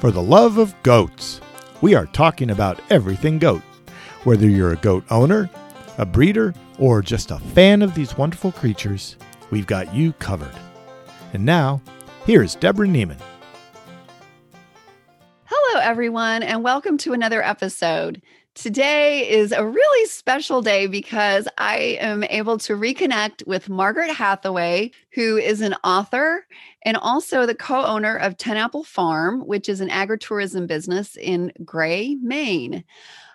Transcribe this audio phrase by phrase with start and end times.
[0.00, 1.40] for the love of goats.
[1.80, 3.62] We are talking about everything goat.
[4.24, 5.48] Whether you're a goat owner,
[5.98, 9.16] a breeder, or just a fan of these wonderful creatures,
[9.50, 10.54] we've got you covered.
[11.32, 11.80] And now,
[12.26, 13.18] here's Deborah Niemann.
[15.44, 18.20] Hello, everyone, and welcome to another episode.
[18.56, 24.92] Today is a really special day because I am able to reconnect with Margaret Hathaway,
[25.12, 26.46] who is an author
[26.82, 31.52] and also the co owner of Ten Apple Farm, which is an agritourism business in
[31.66, 32.82] Gray, Maine.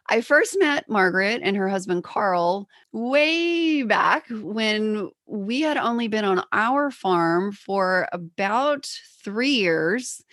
[0.10, 6.26] I first met Margaret and her husband Karl way back when we had only been
[6.26, 8.90] on our farm for about
[9.24, 10.26] three years.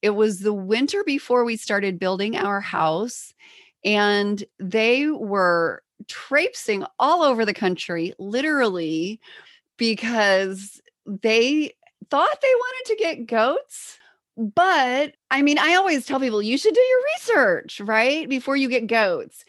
[0.00, 3.34] It was the winter before we started building our house
[3.84, 9.20] and they were traipsing all over the country, literally,
[9.76, 11.72] because they
[12.10, 13.98] thought they wanted to get goats.
[14.36, 18.28] But I mean, I always tell people you should do your research, right?
[18.28, 19.44] Before you get goats.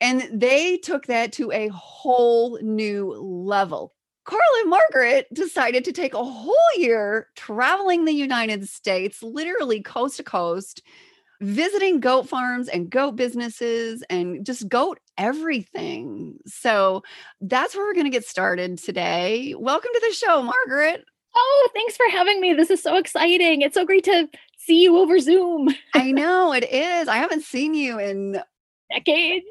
[0.00, 3.94] And they took that to a whole new level.
[4.24, 10.16] Karl and Margaret decided to take a whole year traveling the United States, literally coast
[10.18, 10.82] to coast,
[11.40, 16.38] visiting goat farms and goat businesses and just goat everything.
[16.46, 17.02] So
[17.40, 19.54] that's where we're going to get started today.
[19.56, 21.04] Welcome to the show, Margaret.
[21.34, 22.54] Oh, thanks for having me.
[22.54, 23.60] This is so exciting.
[23.60, 24.28] It's so great to
[24.58, 25.68] see you over Zoom.
[25.94, 27.08] I know it is.
[27.08, 28.40] I haven't seen you in
[28.92, 29.44] decades.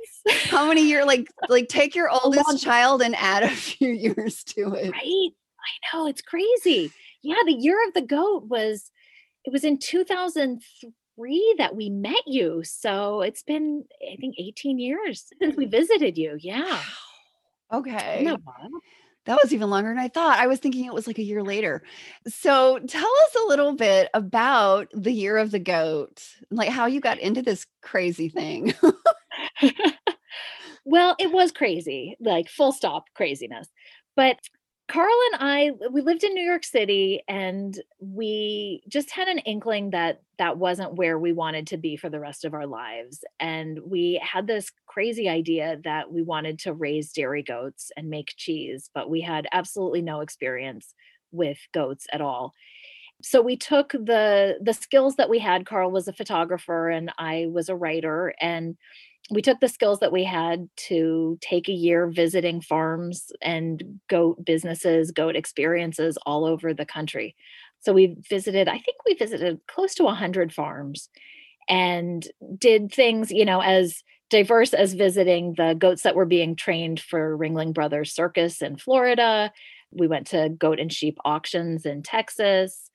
[0.45, 1.05] How many years?
[1.05, 4.91] Like, like take your oldest child and add a few years to it.
[4.91, 5.29] Right.
[5.31, 6.07] I know.
[6.07, 6.91] It's crazy.
[7.21, 7.35] Yeah.
[7.45, 8.91] The year of the goat was,
[9.45, 12.63] it was in 2003 three that we met you.
[12.63, 15.71] So it's been, I think, 18 years since we mm.
[15.71, 16.37] visited you.
[16.39, 16.81] Yeah.
[17.71, 18.27] Okay.
[19.25, 20.37] That was even longer than I thought.
[20.37, 21.81] I was thinking it was like a year later.
[22.27, 27.01] So tell us a little bit about the year of the goat, like how you
[27.01, 28.75] got into this crazy thing.
[30.85, 33.67] well, it was crazy, like full stop craziness.
[34.15, 34.37] But
[34.87, 39.89] Karl and I, we lived in New York City and we just had an inkling
[39.89, 43.23] that that wasn't where we wanted to be for the rest of our lives.
[43.39, 48.35] And we had this crazy idea that we wanted to raise dairy goats and make
[48.37, 50.93] cheese, but we had absolutely no experience
[51.31, 52.53] with goats at all.
[53.23, 55.65] So we took the the skills that we had.
[55.65, 58.77] Carl was a photographer and I was a writer and
[59.31, 64.43] we took the skills that we had to take a year visiting farms and goat
[64.45, 67.35] businesses, goat experiences all over the country.
[67.79, 71.09] So we visited, I think we visited close to 100 farms
[71.67, 72.27] and
[72.57, 77.37] did things, you know, as diverse as visiting the goats that were being trained for
[77.37, 79.51] Ringling Brothers Circus in Florida.
[79.91, 82.91] We went to goat and sheep auctions in Texas.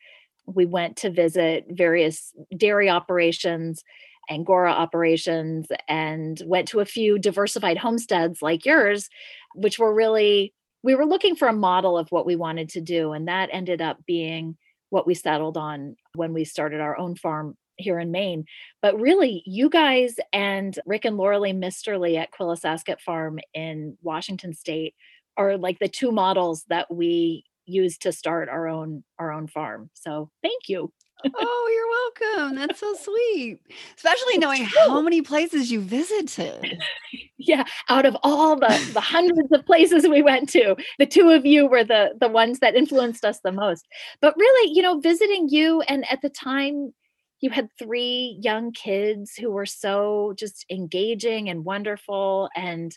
[0.47, 3.84] We went to visit various dairy operations
[4.30, 9.08] Angora operations and went to a few diversified homesteads like yours,
[9.54, 13.12] which were really, we were looking for a model of what we wanted to do.
[13.12, 14.56] And that ended up being
[14.91, 18.44] what we settled on when we started our own farm here in Maine.
[18.82, 24.52] But really, you guys and Rick and Lora Lea Misterly at Quillisascut Farm in Washington
[24.52, 24.94] State
[25.36, 29.91] are like the two models that we used to start our own our own farm.
[29.94, 30.92] So thank you
[31.34, 32.56] oh, you're welcome.
[32.56, 33.60] That's so sweet.
[33.97, 36.78] Especially knowing how many places you visited.
[37.38, 41.47] yeah, out of all the the hundreds of places we went to, the two of
[41.47, 43.86] you were the the ones that influenced us the most.
[44.20, 46.92] But really, you know, visiting you and at the time
[47.41, 52.97] you had three young kids who were so just engaging and wonderful and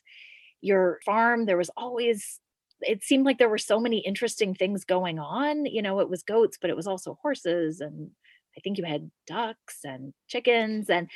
[0.62, 2.40] your farm there was always
[2.88, 5.66] it seemed like there were so many interesting things going on.
[5.66, 8.12] You know, it was goats, but it was also horses and
[8.56, 11.10] I think you had ducks and chickens and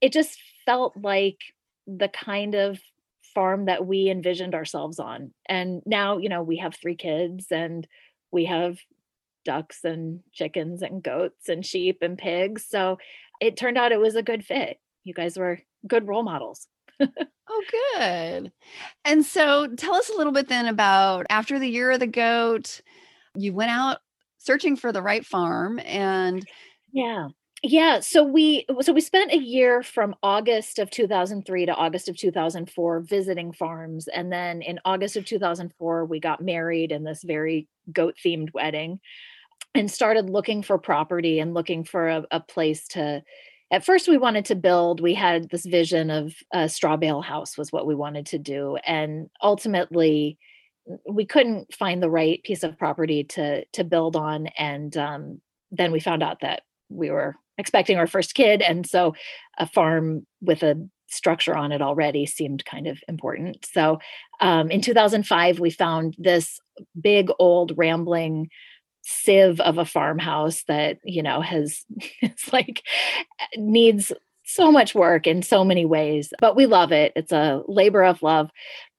[0.00, 1.38] it just felt like
[1.86, 2.78] the kind of
[3.34, 5.32] farm that we envisioned ourselves on.
[5.46, 7.86] And now, you know, we have three kids and
[8.30, 8.78] we have
[9.44, 12.66] ducks and chickens and goats and sheep and pigs.
[12.68, 12.98] So
[13.40, 14.78] it turned out it was a good fit.
[15.04, 16.66] You guys were good role models.
[17.58, 18.52] oh, good.
[19.04, 22.80] And so tell us a little bit then about after the year of the goat,
[23.34, 23.98] you went out
[24.38, 26.46] searching for the right farm and
[26.92, 27.28] yeah.
[27.64, 32.16] Yeah, so we so we spent a year from August of 2003 to August of
[32.16, 37.66] 2004 visiting farms and then in August of 2004 we got married in this very
[37.92, 39.00] goat themed wedding
[39.74, 43.22] and started looking for property and looking for a, a place to
[43.70, 47.58] at first we wanted to build we had this vision of a straw bale house
[47.58, 50.38] was what we wanted to do and ultimately
[51.08, 55.92] we couldn't find the right piece of property to to build on and um, then
[55.92, 58.62] we found out that we were expecting our first kid.
[58.62, 59.14] And so
[59.58, 63.66] a farm with a structure on it already seemed kind of important.
[63.70, 63.98] So
[64.40, 66.60] um, in 2005, we found this
[67.00, 68.48] big, old, rambling
[69.08, 71.84] sieve of a farmhouse that, you know, has,
[72.20, 72.82] it's like,
[73.56, 74.12] needs
[74.44, 77.12] so much work in so many ways, but we love it.
[77.16, 78.50] It's a labor of love.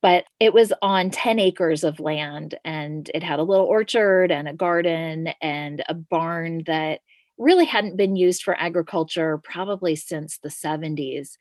[0.01, 4.47] But it was on 10 acres of land and it had a little orchard and
[4.47, 7.01] a garden and a barn that
[7.37, 11.37] really hadn't been used for agriculture probably since the 70s.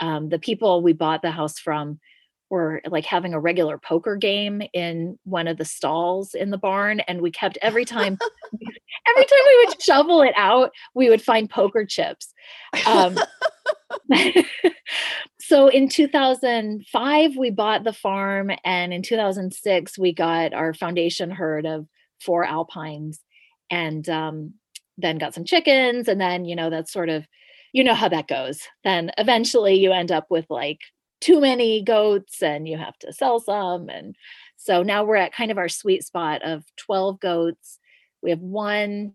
[0.00, 2.00] Um, the people we bought the house from
[2.50, 7.00] were like having a regular poker game in one of the stalls in the barn
[7.00, 8.18] and we kept every time
[9.08, 12.34] every time we would shovel it out we would find poker chips.
[12.86, 13.16] Um,
[15.40, 21.66] so in 2005 we bought the farm and in 2006 we got our foundation herd
[21.66, 21.86] of
[22.20, 23.20] four alpines
[23.70, 24.54] and um,
[24.98, 27.26] then got some chickens and then you know that's sort of
[27.72, 28.60] you know how that goes.
[28.84, 30.80] Then eventually you end up with like
[31.20, 34.16] too many goats and you have to sell some and
[34.56, 37.78] so now we're at kind of our sweet spot of 12 goats.
[38.22, 39.14] We have one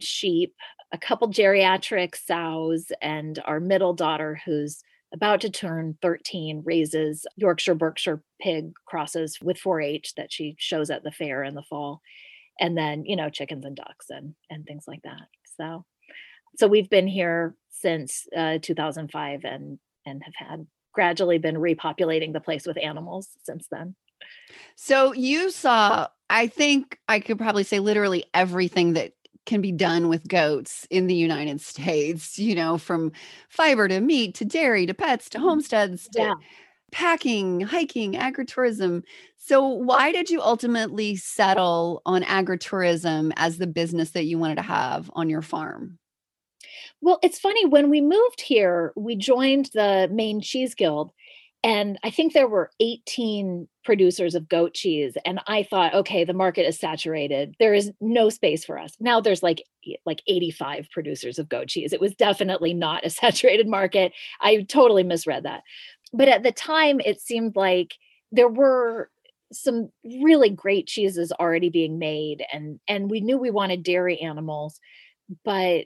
[0.00, 0.54] sheep
[0.92, 4.82] a couple geriatric sows and our middle daughter who's
[5.14, 11.02] about to turn 13 raises yorkshire berkshire pig crosses with 4-h that she shows at
[11.02, 12.00] the fair in the fall
[12.60, 15.84] and then you know chickens and ducks and and things like that so
[16.56, 22.40] so we've been here since uh, 2005 and and have had gradually been repopulating the
[22.40, 23.94] place with animals since then
[24.76, 29.12] so you saw i think i could probably say literally everything that
[29.44, 33.12] can be done with goats in the united states you know from
[33.48, 35.48] fiber to meat to dairy to pets to mm-hmm.
[35.48, 36.34] homesteads to yeah
[36.92, 39.02] packing, hiking, agritourism.
[39.36, 44.62] So, why did you ultimately settle on agritourism as the business that you wanted to
[44.62, 45.98] have on your farm?
[47.00, 51.12] Well, it's funny when we moved here, we joined the Maine Cheese Guild
[51.64, 56.32] and I think there were 18 producers of goat cheese and I thought okay, the
[56.32, 57.54] market is saturated.
[57.58, 58.96] There is no space for us.
[59.00, 59.62] Now there's like
[60.06, 61.92] like 85 producers of goat cheese.
[61.92, 64.12] It was definitely not a saturated market.
[64.40, 65.62] I totally misread that
[66.12, 67.94] but at the time it seemed like
[68.30, 69.10] there were
[69.52, 69.90] some
[70.22, 74.80] really great cheeses already being made and and we knew we wanted dairy animals
[75.44, 75.84] but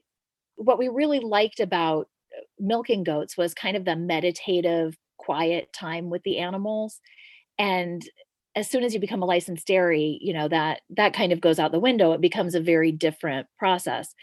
[0.57, 6.11] what we really liked about uh, milking goats was kind of the meditative quiet time
[6.11, 7.01] with the animals.
[7.59, 8.03] And
[8.55, 11.59] as soon as you become a licensed dairy you know that that kind of goes
[11.59, 14.15] out the window it becomes a very different process.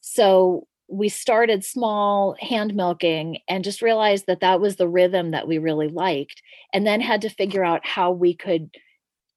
[0.00, 5.48] So we started small hand milking and just realized that that was the rhythm that
[5.48, 6.42] we really liked
[6.74, 8.68] and then had to figure out how we could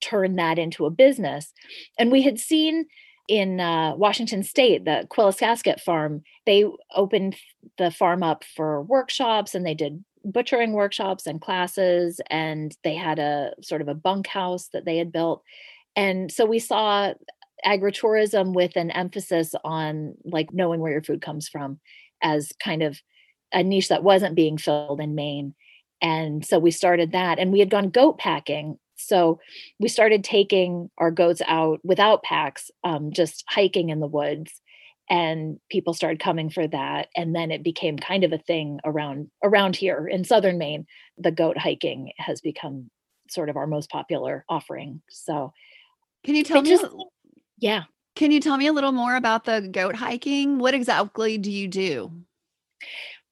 [0.02, 1.54] turn that into a business.
[1.98, 2.86] And we had seen
[3.27, 7.36] in uh, washington state the quillisascut farm they opened
[7.77, 13.19] the farm up for workshops and they did butchering workshops and classes and they had
[13.19, 15.44] a sort of a bunkhouse that they had built
[15.95, 17.13] and so we saw
[17.66, 21.80] agritourism with an emphasis on like knowing where your food comes from
[22.21, 23.01] as kind of
[23.54, 25.54] a niche that wasn't being filled in Maine.
[26.01, 28.78] And so we started that and we had gone goat packing.
[29.06, 29.40] So
[29.80, 34.62] we started taking our goats out without packs, um, just hiking in the woods.
[35.10, 37.09] And people started coming for that.
[37.16, 40.88] And then it became kind of a thing around around here in southern Maine.
[41.18, 42.90] The goat hiking has become
[43.30, 45.02] sort of our most popular offering.
[45.09, 45.54] So
[46.24, 46.85] can you tell me just,
[47.59, 47.83] yeah.
[48.16, 50.57] Can you tell me a little more about the goat hiking?
[50.57, 52.12] What exactly do you do?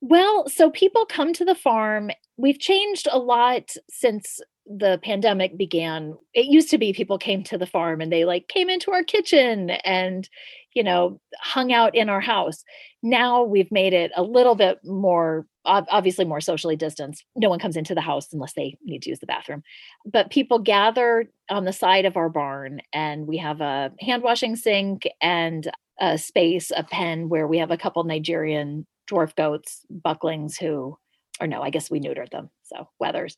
[0.02, 2.12] Well, so people come to the farm.
[2.36, 6.18] We've changed a lot since the pandemic began.
[6.34, 9.04] It used to be people came to the farm and they like came into our
[9.04, 10.28] kitchen and,
[10.74, 12.64] you know, hung out in our house.
[13.02, 17.24] Now we've made it a little bit more obviously more socially distanced.
[17.36, 19.64] No one comes into the house unless they need to use the bathroom.
[20.06, 24.56] But people gather on the side of our barn, and we have a hand washing
[24.56, 30.58] sink and a space, a pen where we have a couple Nigerian dwarf goats, bucklings,
[30.58, 30.98] who,
[31.40, 32.50] or no, I guess we neutered them.
[32.64, 33.36] So, wethers,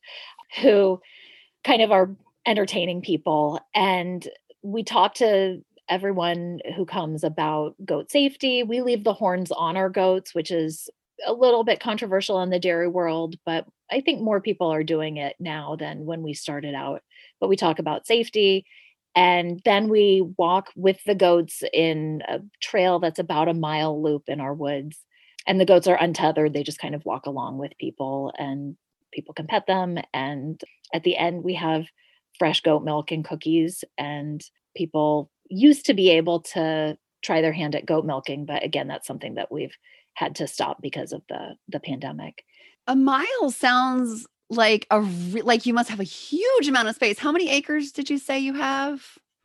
[0.60, 1.00] who
[1.66, 2.14] kind of are
[2.46, 3.60] entertaining people.
[3.74, 4.26] And
[4.62, 8.62] we talk to everyone who comes about goat safety.
[8.62, 10.88] We leave the horns on our goats, which is
[11.26, 15.16] a little bit controversial in the dairy world, but I think more people are doing
[15.16, 17.02] it now than when we started out.
[17.40, 18.66] But we talk about safety.
[19.14, 24.24] And then we walk with the goats in a trail that's about a mile loop
[24.28, 24.98] in our woods.
[25.46, 26.52] And the goats are untethered.
[26.52, 28.76] They just kind of walk along with people, and
[29.12, 29.98] people can pet them.
[30.12, 30.60] And
[30.92, 31.86] at the end, we have
[32.38, 33.84] fresh goat milk and cookies.
[33.98, 34.42] And
[34.76, 38.46] people used to be able to try their hand at goat milking.
[38.46, 39.76] But again, that's something that we've
[40.14, 42.44] had to stop because of the the pandemic.
[42.86, 47.18] A mile sounds like a re- like you must have a huge amount of space.
[47.18, 49.02] How many acres did you say you have?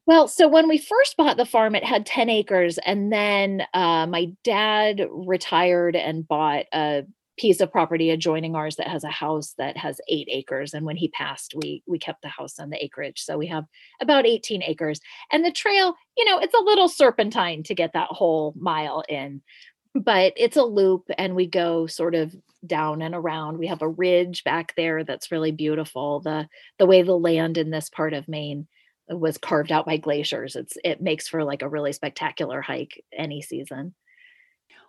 [0.08, 2.80] Well, so when we first bought the farm, it had 10 acres.
[2.80, 7.04] And then uh, my dad retired and bought a
[7.42, 10.74] piece of property adjoining ours that has a house that has eight acres.
[10.74, 13.24] And when he passed, we we kept the house on the acreage.
[13.24, 13.66] So we have
[14.00, 15.02] about 18 acres.
[15.32, 19.42] And the trail, you know, it's a little serpentine to get that whole mile in
[19.94, 22.34] but it's a loop and we go sort of
[22.66, 27.02] down and around we have a ridge back there that's really beautiful the the way
[27.02, 28.68] the land in this part of maine
[29.10, 33.42] was carved out by glaciers it's it makes for like a really spectacular hike any
[33.42, 33.94] season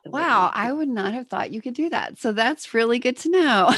[0.06, 3.30] wow i would not have thought you could do that so that's really good to
[3.30, 3.75] know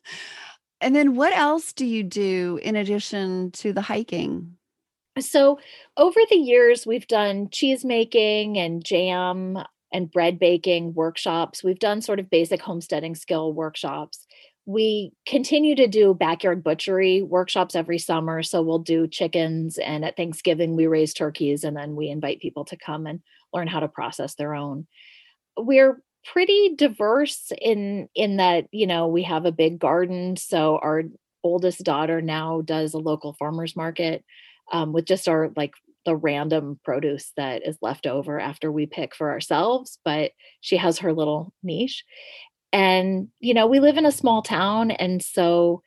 [0.80, 4.56] and then what else do you do in addition to the hiking
[5.18, 5.58] so
[5.96, 9.58] over the years we've done cheese making and jam
[9.92, 11.62] and bread baking workshops.
[11.62, 14.26] We've done sort of basic homesteading skill workshops.
[14.66, 18.42] We continue to do backyard butchery workshops every summer.
[18.42, 22.64] So we'll do chickens, and at Thanksgiving, we raise turkeys, and then we invite people
[22.66, 23.22] to come and
[23.54, 24.86] learn how to process their own.
[25.56, 31.04] We're pretty diverse in in that you know we have a big garden so our
[31.44, 34.24] oldest daughter now does a local farmers market
[34.72, 35.72] um, with just our like
[36.06, 40.30] the random produce that is left over after we pick for ourselves, but
[40.62, 42.04] she has her little niche.
[42.72, 44.92] And, you know, we live in a small town.
[44.92, 45.82] And so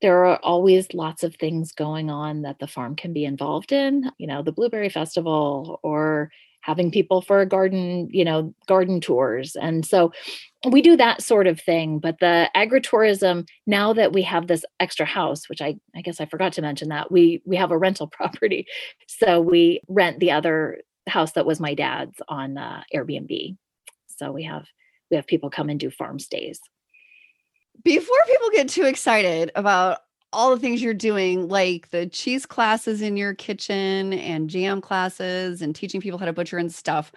[0.00, 4.10] there are always lots of things going on that the farm can be involved in,
[4.16, 6.30] you know, the Blueberry Festival or
[6.70, 9.56] having people for a garden, you know, garden tours.
[9.56, 10.12] And so
[10.70, 11.98] we do that sort of thing.
[11.98, 16.26] But the agritourism, now that we have this extra house, which I, I guess I
[16.26, 18.66] forgot to mention that we we have a rental property.
[19.08, 23.56] So we rent the other house that was my dad's on uh, Airbnb.
[24.06, 24.66] So we have
[25.10, 26.60] we have people come and do farm stays.
[27.82, 29.98] Before people get too excited about
[30.32, 35.62] all the things you're doing, like the cheese classes in your kitchen and jam classes
[35.62, 37.12] and teaching people how to butcher and stuff.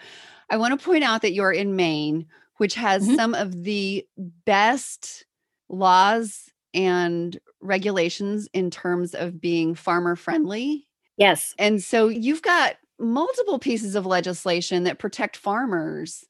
[0.50, 2.26] I want to point out that you're in Maine,
[2.58, 3.16] which has mm-hmm.
[3.16, 4.06] some of the
[4.46, 5.26] best
[5.70, 10.88] laws and regulations in terms of being farmer friendly.
[11.18, 11.54] Yes.
[11.60, 16.26] And so you've got multiple pieces of legislation that protect farmers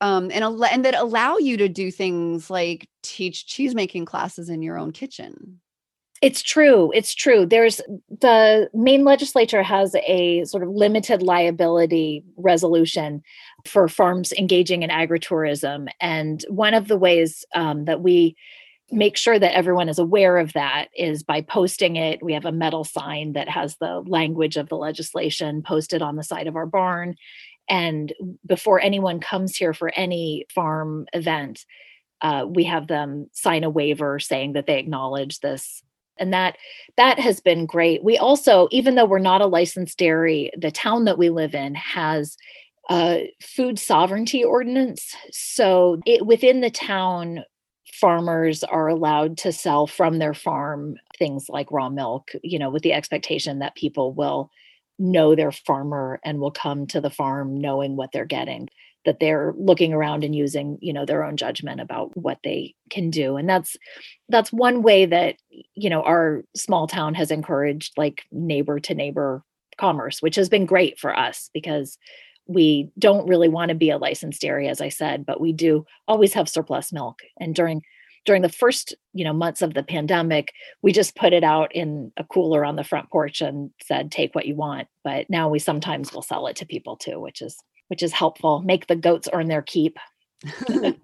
[0.00, 4.62] um, and, and that allow you to do things like teach cheese making classes in
[4.62, 5.60] your own kitchen.
[6.22, 6.90] It's true.
[6.94, 7.44] It's true.
[7.44, 7.80] There's
[8.20, 13.22] the Maine legislature has a sort of limited liability resolution
[13.66, 15.88] for farms engaging in agritourism.
[16.00, 18.34] And one of the ways um, that we
[18.90, 22.22] make sure that everyone is aware of that is by posting it.
[22.22, 26.22] We have a metal sign that has the language of the legislation posted on the
[26.22, 27.16] side of our barn.
[27.68, 28.12] And
[28.46, 31.66] before anyone comes here for any farm event,
[32.22, 35.82] uh, we have them sign a waiver saying that they acknowledge this
[36.18, 36.56] and that
[36.96, 38.02] that has been great.
[38.04, 41.74] We also even though we're not a licensed dairy the town that we live in
[41.74, 42.36] has
[42.90, 45.14] a food sovereignty ordinance.
[45.30, 47.44] So it, within the town
[47.92, 52.82] farmers are allowed to sell from their farm things like raw milk you know with
[52.82, 54.50] the expectation that people will
[54.98, 58.68] know their farmer and will come to the farm knowing what they're getting
[59.06, 63.08] that they're looking around and using you know their own judgment about what they can
[63.10, 63.36] do.
[63.36, 63.76] And that's
[64.28, 65.36] that's one way that
[65.74, 69.42] you know our small town has encouraged like neighbor to neighbor
[69.78, 71.98] commerce which has been great for us because
[72.46, 75.84] we don't really want to be a licensed dairy as i said but we do
[76.08, 77.20] always have surplus milk.
[77.40, 77.82] And during
[78.24, 82.12] during the first you know months of the pandemic we just put it out in
[82.16, 84.88] a cooler on the front porch and said take what you want.
[85.04, 88.62] But now we sometimes will sell it to people too which is which is helpful.
[88.62, 89.98] Make the goats earn their keep.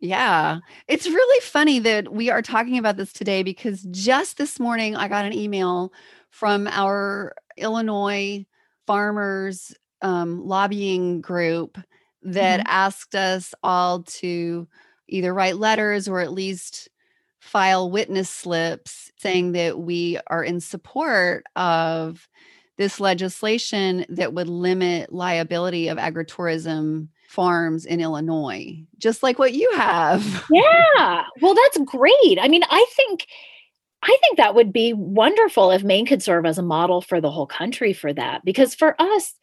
[0.00, 0.58] yeah.
[0.88, 5.08] It's really funny that we are talking about this today because just this morning I
[5.08, 5.92] got an email
[6.30, 8.44] from our Illinois
[8.86, 11.78] farmers um, lobbying group
[12.22, 12.68] that mm-hmm.
[12.68, 14.68] asked us all to
[15.08, 16.88] either write letters or at least
[17.40, 22.28] file witness slips saying that we are in support of
[22.78, 29.70] this legislation that would limit liability of agritourism farms in Illinois, just like what you
[29.76, 30.44] have.
[30.50, 31.24] Yeah.
[31.40, 32.38] Well, that's great.
[32.40, 33.26] I mean, I think
[34.02, 37.30] I think that would be wonderful if Maine could serve as a model for the
[37.30, 39.34] whole country for that because for us,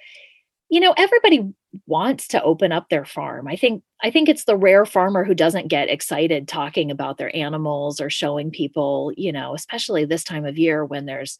[0.69, 1.53] you know, everybody
[1.85, 3.47] wants to open up their farm.
[3.47, 7.35] I think I think it's the rare farmer who doesn't get excited talking about their
[7.35, 11.37] animals or showing people, you know, especially this time of year when there's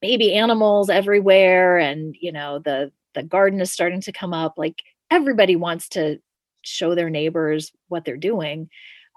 [0.00, 4.82] baby animals everywhere and you know the the garden is starting to come up like
[5.10, 6.18] everybody wants to
[6.62, 8.68] show their neighbors what they're doing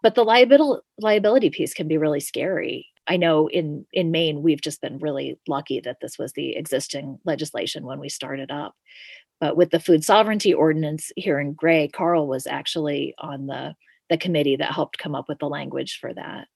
[0.02, 2.88] but the liability liability piece can be really scary.
[3.08, 7.20] I know in in maine we've just been really lucky that this was the existing
[7.26, 8.76] legislation when we started up
[9.42, 13.74] but with the food sovereignty ordinance here in gray karl was actually on the
[14.12, 16.48] the committee that helped come up with the language for that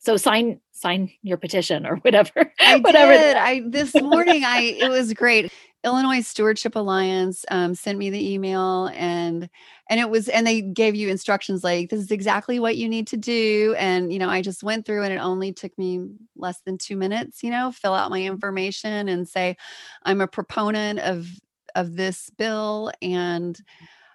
[0.00, 3.36] so sign sign your petition or whatever I whatever did.
[3.36, 5.52] I this morning I it was great.
[5.82, 9.48] Illinois Stewardship Alliance um, sent me the email and
[9.88, 13.06] and it was and they gave you instructions like this is exactly what you need
[13.08, 16.60] to do and you know I just went through and it only took me less
[16.66, 19.56] than 2 minutes, you know, fill out my information and say
[20.02, 21.28] I'm a proponent of
[21.74, 23.58] of this bill and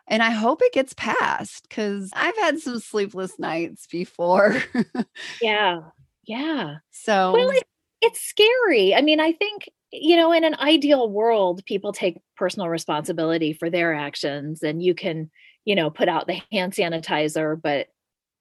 [0.07, 4.61] and I hope it gets passed cuz I've had some sleepless nights before.
[5.41, 5.81] yeah
[6.25, 7.63] yeah so well it,
[8.01, 12.69] it's scary i mean i think you know in an ideal world people take personal
[12.69, 15.29] responsibility for their actions and you can
[15.65, 17.87] you know put out the hand sanitizer but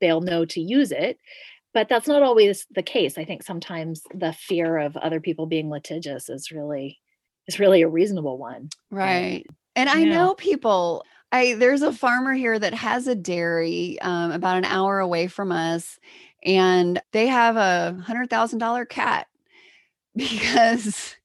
[0.00, 1.18] they'll know to use it
[1.74, 5.70] but that's not always the case i think sometimes the fear of other people being
[5.70, 7.00] litigious is really
[7.48, 9.46] is really a reasonable one Right.
[9.76, 10.04] And I Yeah.
[10.04, 11.04] know people.
[11.34, 15.52] I there's a farmer here that has a dairy um, about an hour away from
[15.52, 15.98] us,
[16.44, 19.26] and they have a hundred thousand dollar cat
[20.16, 21.16] because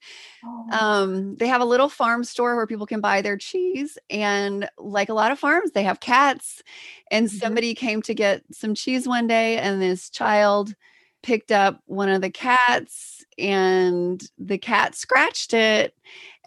[0.72, 3.98] um, they have a little farm store where people can buy their cheese.
[4.10, 6.64] And like a lot of farms, they have cats.
[7.12, 7.32] And Mhm.
[7.32, 10.76] somebody came to get some cheese one day, and this child
[11.22, 15.96] picked up one of the cats, and the cat scratched it.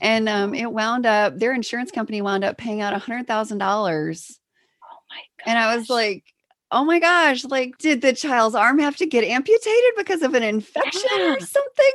[0.00, 4.38] And um, it wound up, their insurance company wound up paying out a $100,000.
[4.82, 6.24] oh my And I was like,
[6.72, 10.42] oh my gosh, like, did the child's arm have to get amputated because of an
[10.42, 11.92] infection or something?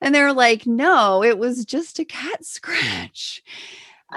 [0.00, 3.42] And they're like, no, it was just a cat scratch.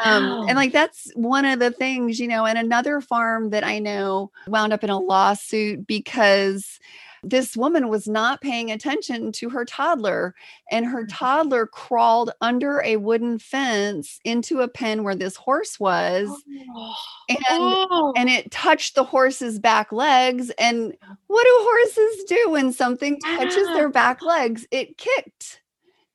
[0.04, 0.46] Um, Wow.
[0.48, 4.32] and like that's one of the things, you know, and another farm that I know
[4.48, 6.80] wound up in a lawsuit because
[7.24, 10.34] this woman was not paying attention to her toddler
[10.72, 11.10] and her Mhm.
[11.10, 16.30] toddler crawled under a wooden fence into a pen where this horse was
[16.76, 16.96] oh,
[17.30, 18.14] and oh.
[18.16, 20.96] and it touched the horse's back legs and
[21.28, 25.62] what do horses do when something touches their back legs it kicked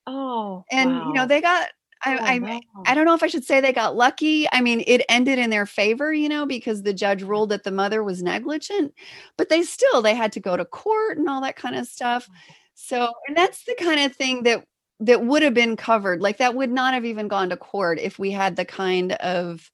[0.06, 1.68] oh and you know they got
[2.04, 2.60] I, Oh, I.
[2.86, 4.46] I don't know if I should say they got lucky.
[4.52, 7.70] I mean, it ended in their favor, you know, because the judge ruled that the
[7.70, 8.92] mother was negligent,
[9.38, 12.28] but they still they had to go to court and all that kind of stuff.
[12.74, 14.64] So, and that's the kind of thing that
[15.00, 16.20] that would have been covered.
[16.20, 19.70] Like that would not have even gone to court if we had the kind of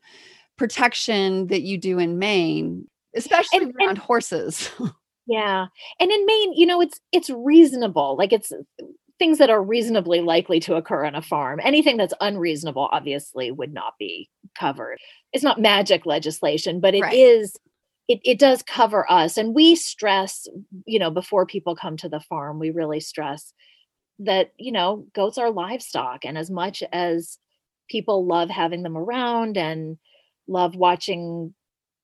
[0.56, 4.70] protection that you do in Maine, especially And- around horses.
[5.26, 5.66] Yeah.
[6.00, 8.16] And in Maine, you know, it's it's reasonable.
[8.18, 8.50] Like it's
[9.20, 11.60] things that are reasonably likely to occur on a farm.
[11.62, 14.96] Anything that's unreasonable obviously would not be covered.
[15.34, 17.56] It's not magic legislation, but it is.
[18.08, 18.16] Right.
[18.16, 20.48] it it does cover us and we stress,
[20.86, 23.52] you know, before people come to the farm, we really stress
[24.20, 27.38] that, you know, goats are livestock and as much as
[27.90, 29.98] people love having them around and
[30.48, 31.54] love watching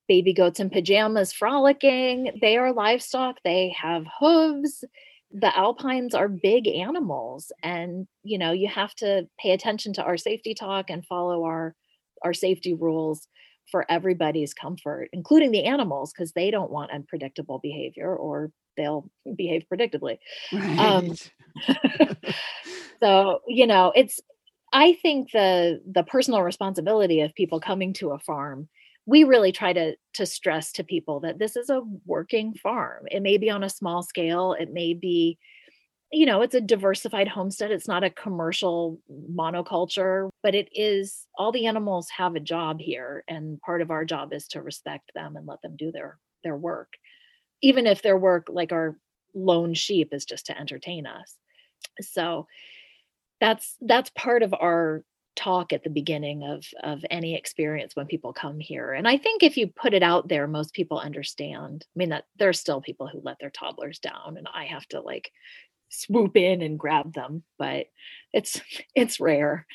[0.07, 2.39] baby goats in pajamas frolicking.
[2.43, 4.85] They are livestock, they have hooves.
[5.33, 10.17] The alpines are big animals and you know, you have to pay attention to our
[10.17, 11.75] safety talk and follow our
[12.23, 13.29] our safety rules
[13.71, 19.65] for everybody's comfort, including the animals because they don't want unpredictable behavior or they'll behave
[19.73, 20.19] predictably.
[20.79, 21.15] Um,
[21.69, 22.17] right.
[23.01, 24.21] so, you know, it's
[24.73, 28.69] I think the the personal responsibility of people coming to a farm
[29.07, 33.05] we really try to to stress to people that this is a working farm.
[33.11, 34.55] It may be on a small scale.
[34.59, 35.39] It may be
[36.13, 37.71] you know it's a diversified homestead.
[37.71, 39.01] It's not a commercial
[39.33, 44.05] monoculture but it is all the animals have a job here and part of our
[44.05, 46.93] job is to respect them and let them do their their work.
[47.63, 48.97] Even if their work like our
[49.35, 51.35] lone sheep is just to entertain us.
[52.01, 52.47] So
[53.41, 55.05] that's that's part of our
[55.37, 59.43] talk at the beginning of of any experience when people come here and i think
[59.43, 62.81] if you put it out there most people understand i mean that there are still
[62.81, 65.31] people who let their toddlers down and i have to like
[65.89, 67.87] swoop in and grab them but
[68.33, 68.61] it's
[68.95, 69.67] it's rare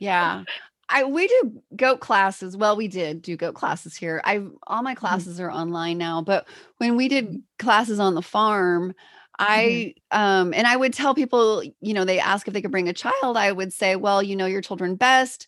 [0.00, 0.44] Yeah.
[0.88, 2.56] I we do goat classes.
[2.56, 4.20] Well, we did do goat classes here.
[4.24, 5.00] I all my mm-hmm.
[5.00, 6.46] classes are online now, but
[6.78, 7.38] when we did mm-hmm.
[7.58, 8.94] classes on the farm,
[9.38, 12.88] I um and I would tell people, you know, they ask if they could bring
[12.88, 15.46] a child, I would say, well, you know your children best.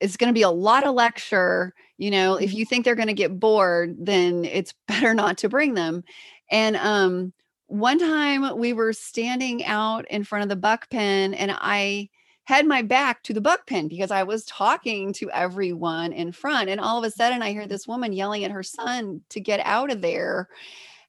[0.00, 2.54] It's going to be a lot of lecture, you know, if Mhm.
[2.54, 6.04] you think they're going to get bored, then it's better not to bring them.
[6.50, 7.32] And um
[7.68, 12.10] one time we were standing out in front of the buck pen and I
[12.44, 16.68] had my back to the buck pen because I was talking to everyone in front.
[16.68, 19.60] And all of a sudden, I hear this woman yelling at her son to get
[19.64, 20.48] out of there.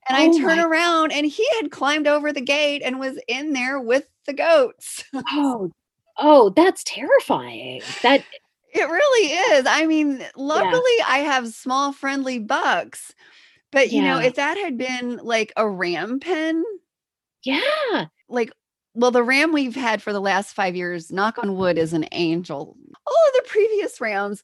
[0.10, 3.18] And I Oh turn my- around and he had climbed over the gate and was
[3.28, 5.04] in there with the goats.
[5.32, 5.72] Oh,
[6.18, 7.82] oh, that's terrifying.
[8.04, 8.24] That
[8.74, 9.66] It really is.
[9.68, 13.14] I mean, luckily I have small friendly bucks.
[13.72, 16.64] But you know, if that had been like a ram pen,
[17.44, 18.06] yeah.
[18.30, 18.52] like
[18.96, 22.06] well, the ram we've had for the last five years, knock on wood, is an
[22.12, 22.78] angel.
[23.08, 24.44] All of the previous rams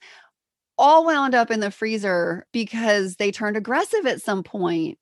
[0.79, 4.97] all wound up in the freezer because they turned aggressive at some point.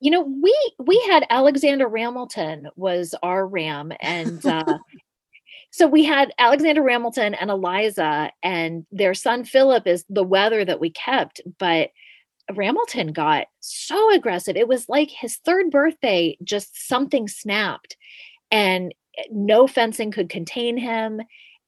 [0.00, 4.78] You know, we we had Alexander Ramilton was our ram and uh
[5.70, 10.80] so we had Alexander Ramilton and Eliza and their son Philip is the wether that
[10.80, 11.90] we kept, but
[12.52, 14.56] Ramilton got so aggressive.
[14.56, 17.96] It was like his third birthday, just something snapped
[18.50, 21.20] and eh, no fencing could contain him.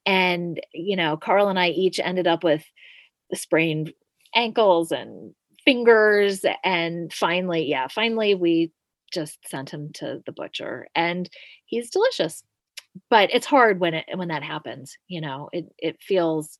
[0.06, 2.64] And, you know, Karl and I each ended up with
[3.34, 3.92] sprained
[4.34, 6.44] ankles and fingers.
[6.64, 8.72] And finally, yeah, finally we
[9.12, 11.28] just sent him to the butcher and
[11.66, 12.42] he's delicious.
[13.10, 15.48] But it's hard when it when that happens, you know.
[15.52, 16.58] It it feels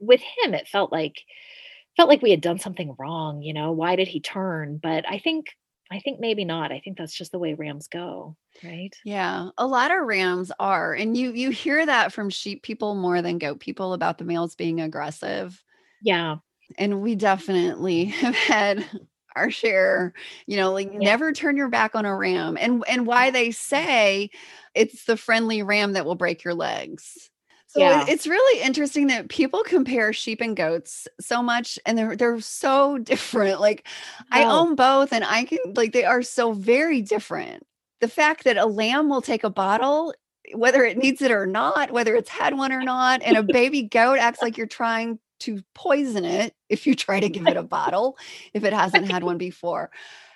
[0.00, 1.22] with him, it felt like
[1.96, 3.72] felt like we had done something wrong, you know.
[3.72, 4.78] Why did he turn?
[4.82, 5.46] But I think
[5.90, 6.72] I think maybe not.
[6.72, 8.94] I think that's just the way rams go, right?
[9.02, 13.22] Yeah, a lot of rams are, and you you hear that from sheep people more
[13.22, 15.62] than goat people about the males being aggressive.
[16.00, 16.38] Yeah.
[16.78, 18.84] And we definitely have had
[19.36, 20.12] our share,
[20.46, 20.98] you know, like Yeah.
[21.00, 22.56] never turn your back on a ram.
[22.60, 24.30] And and why they say
[24.74, 27.30] it's the friendly ram that will break your legs.
[27.66, 28.04] So Yeah.
[28.08, 32.98] it's really interesting that people compare sheep and goats so much and they're they're so
[33.02, 33.60] different.
[33.60, 33.86] Like
[34.32, 37.64] I own both and I can like they are so very different.
[38.00, 40.14] The fact that a lamb will take a bottle
[40.54, 43.82] whether it needs it or not, whether it's had one or not, and a baby
[43.82, 47.62] goat acts like you're trying to poison it if you try to give it a
[47.62, 48.16] bottle
[48.54, 49.90] if it hasn't had one before.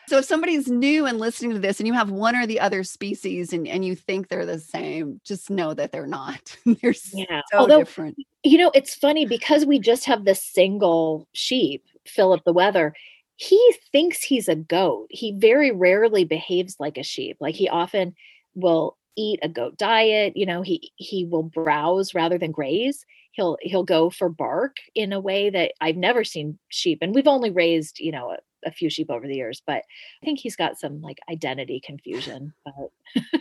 [0.07, 2.85] So if somebody's new and listening to this and you have one or the other
[2.85, 6.55] species and, and you think they're the same, just know that they're not.
[6.67, 7.41] they're Yeah.
[7.51, 8.19] so Although different.
[8.43, 12.95] you know, it's funny because we just have this single sheep, Philip the Wether.
[13.37, 15.07] He thinks he's a goat.
[15.09, 17.39] He very rarely behaves like a sheep.
[17.41, 18.15] Like he often
[18.55, 20.37] will eat a goat diet.
[20.37, 23.07] You know, he he will browse rather than graze.
[23.35, 26.99] He'll he'll go for bark in a way that I've never seen sheep.
[27.03, 29.83] And we've only raised, you know, a, a few sheep over the years, but
[30.23, 32.53] I think he's got some like identity confusion.
[32.65, 33.41] But,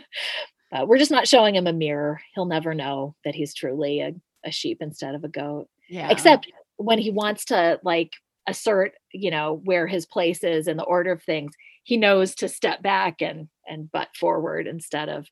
[0.70, 2.20] but we're just not showing him a mirror.
[2.34, 4.12] He'll never know that he's truly a,
[4.44, 6.10] a sheep instead of a goat Yeah.
[6.10, 8.12] except when he wants to like
[8.48, 11.54] assert you know where his place is in the order of things
[11.84, 15.26] he knows to step back and and butt forward instead of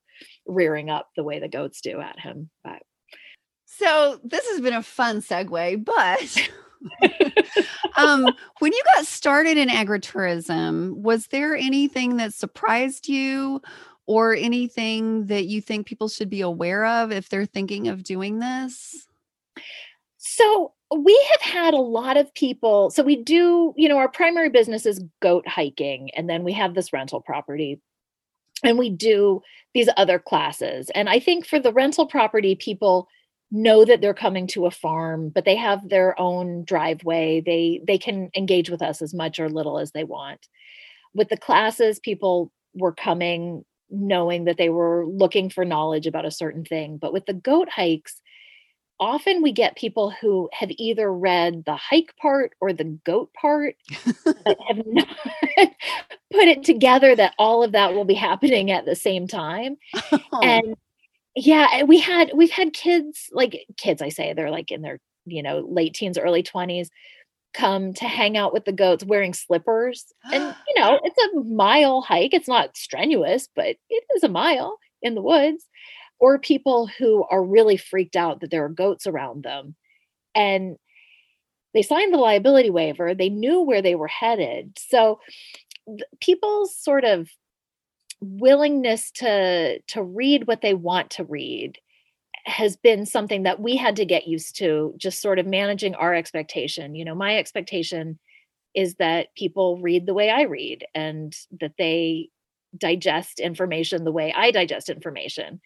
[0.46, 2.80] rearing up the way the goats do at him but
[3.78, 6.50] So this has been a fun segue, but
[7.96, 8.26] um,
[8.58, 13.62] when you got started in agritourism, was there anything that surprised you
[14.06, 18.40] or anything that you think people should be aware of if they're thinking of doing
[18.40, 19.06] this?
[20.22, 24.48] so we have had a lot of people so we do you know our primary
[24.48, 27.80] business is goat hiking and then we have this rental property
[28.62, 29.40] and we do
[29.74, 33.08] these other classes and i think for the rental property people
[33.52, 37.40] know that they're coming to a farm but they have their own driveway.
[37.44, 40.48] They they can engage with us as much or little as they want.
[41.14, 46.30] With the classes people were coming knowing that they were looking for knowledge about a
[46.30, 48.22] certain thing but with the goat hikes
[48.98, 53.76] often we get people who have either read the hike part or the goat part
[54.24, 55.08] but have not
[56.32, 59.76] put it together that all of that will be happening at the same time.
[60.34, 60.76] Oh, and
[61.34, 64.98] yeah eh, we had we've had kids like kids i say they're like in their
[65.24, 66.88] you know late teens early 20s
[67.54, 70.06] come to hang out with the goats wearing slippers.
[70.32, 74.78] And you know it's a mile hike it's not strenuous but it is a mile
[75.02, 75.66] in the woods.
[76.20, 79.74] Or people who are really freaked out that there are goats around them.
[80.36, 80.76] And
[81.74, 84.78] they signed the liability waiver they knew where they were headed.
[84.78, 85.20] So
[86.20, 87.28] people's sort of
[88.22, 91.78] willingness to to read what they want to read
[92.44, 96.14] has been something that we had to get used to just sort of managing our
[96.14, 96.94] expectation.
[96.94, 98.18] You know my expectation
[98.74, 102.30] is that people read the way i read and that they
[102.78, 105.60] digest information the way i digest information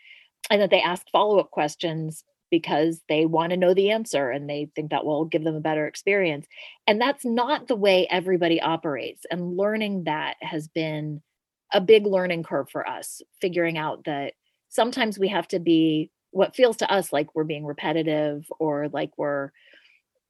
[0.50, 4.68] and that they ask follow-up questions because they want to know the answer and they
[4.74, 6.46] think that will give them a better experience.
[6.86, 11.22] And that's not the way everybody operates and learning that has been
[11.72, 14.34] a big learning curve for us figuring out that
[14.68, 19.10] sometimes we have to be what feels to us like we're being repetitive or like
[19.16, 19.50] we're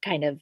[0.04, 0.40] kind of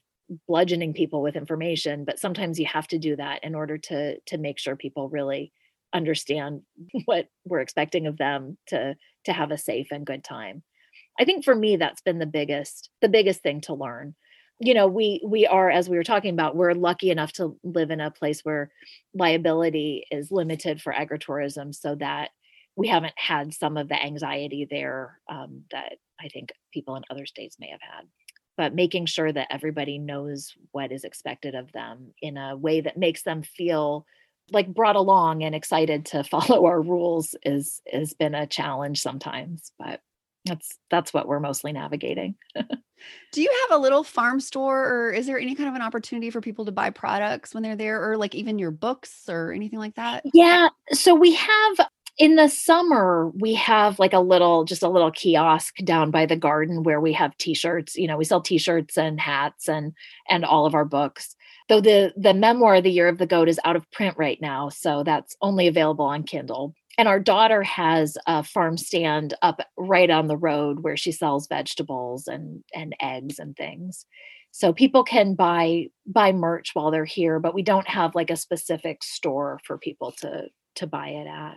[0.48, 4.38] bludgeoning people with information but sometimes you have to do that in order to to
[4.38, 5.52] make sure people really
[5.94, 6.62] understand
[7.07, 10.62] what we're expecting of them to to have a safe and good time.
[11.18, 14.14] I think for me that's been the biggest the biggest thing to learn
[14.61, 17.90] you know we we are as we were talking about we're lucky enough to live
[17.90, 18.71] in a place where
[19.14, 22.31] liability is limited for agritourism so that
[22.77, 27.25] we haven't had some of the anxiety there um, that i think people in other
[27.25, 28.05] states may have had.
[28.57, 32.99] But making sure that everybody knows what is expected of them in a way that
[32.99, 34.05] makes them feel
[34.53, 39.73] like brought along and excited to follow our rules is has been a challenge sometimes
[39.79, 40.01] but
[40.44, 42.35] that's that's what we're mostly navigating.
[43.33, 46.30] Do you have a little farm store or is there any kind of an opportunity
[46.30, 49.78] for people to buy products when they're there or like even your books or anything
[49.78, 50.22] like that?
[50.33, 51.76] Yeah so we have
[52.18, 56.37] in the summer we have like a little just a little kiosk down by the
[56.37, 59.92] garden where we have t-shirts you know we sell t-shirts and hats and
[60.28, 61.37] and all of our books.
[61.68, 64.68] Though the the memoir the year of the goat is out of print right now
[64.68, 70.11] so that's only available on kindle and our daughter has a farm stand up right
[70.11, 74.07] on the road where she sells vegetables and and eggs and things
[74.50, 78.37] so people can buy buy merch while they're here but we don't have like a
[78.37, 81.57] specific store for people to to buy it at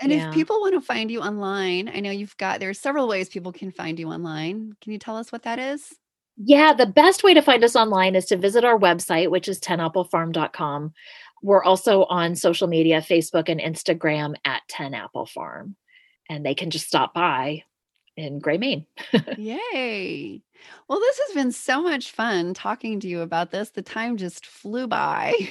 [0.00, 0.28] and yeah.
[0.28, 3.52] if people want to find you online i know you've got there's several ways people
[3.52, 5.94] can find you online can you tell us what that is
[6.36, 9.60] yeah, the best way to find us online is to visit our website, which is
[9.60, 10.92] 10applefarm.com.
[11.44, 15.76] We're also on social media, Facebook and Instagram at 10 Apple Farm.
[16.30, 17.64] And they can just stop by
[18.16, 18.86] in Gray, Maine.
[19.36, 20.40] Yay.
[20.88, 23.68] Well, this has been so much fun talking to you about this.
[23.68, 25.34] The time just flew by.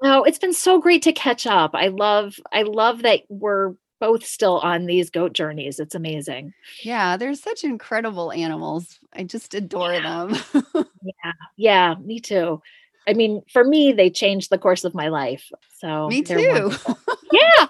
[0.00, 1.72] Oh, it's been so great to catch up.
[1.74, 5.80] I love I love that we're both still on these goat journeys.
[5.80, 6.54] It's amazing.
[6.84, 9.00] Yeah, they're such incredible animals.
[9.12, 10.26] I just adore yeah.
[10.26, 10.62] them.
[11.02, 11.32] yeah.
[11.56, 12.62] Yeah, me too.
[13.08, 15.50] I mean, for me, they changed the course of my life.
[15.78, 16.36] So me too.
[17.32, 17.66] yeah.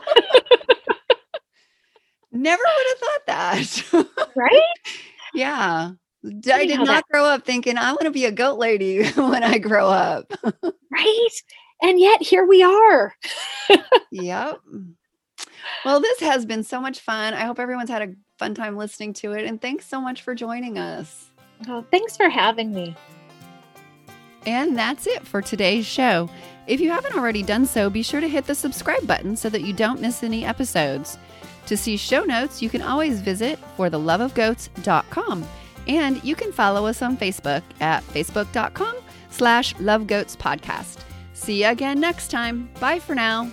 [2.33, 4.33] Never would have thought that.
[4.37, 4.63] right?
[5.33, 5.93] Yeah.
[6.25, 7.05] I did not that...
[7.11, 10.33] grow up thinking I want to be a goat lady when I grow up.
[10.91, 11.29] right?
[11.83, 13.15] And yet here we are.
[14.11, 14.59] yep.
[15.85, 17.35] Well, this has been so much fun.
[17.35, 19.45] I hope everyone's had a fun time listening to it.
[19.45, 21.31] And thanks so much for joining us.
[21.69, 22.97] Oh, thanks for having me.
[24.49, 26.31] And that's it for today's show.
[26.67, 29.61] If you haven't already done so, be sure to hit the subscribe button so that
[29.61, 31.19] you don't miss any episodes.
[31.67, 35.47] To see show notes, you can always visit fortheloveofgoats.com.
[35.87, 38.97] And you can follow us on Facebook at facebook.com
[39.29, 41.01] slash lovegoatspodcast.
[41.35, 42.71] See you again next time.
[42.81, 43.53] Bye for now.